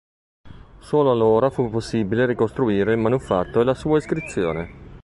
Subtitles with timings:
[0.79, 4.89] Solo allora fu possibile ricostruire il manufatto e la sua iscrizione.